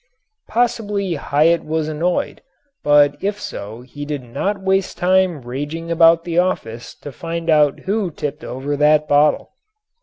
Possibly 0.47 1.13
Hyatt 1.13 1.63
was 1.63 1.87
annoyed, 1.87 2.41
but 2.83 3.17
if 3.23 3.39
so 3.39 3.81
he 3.81 4.03
did 4.03 4.23
not 4.23 4.59
waste 4.59 4.97
time 4.97 5.43
raging 5.43 5.91
around 5.91 6.21
the 6.23 6.39
office 6.39 6.95
to 7.01 7.11
find 7.11 7.51
out 7.51 7.81
who 7.81 8.09
tipped 8.09 8.43
over 8.43 8.75
that 8.77 9.07
bottle. 9.07 9.51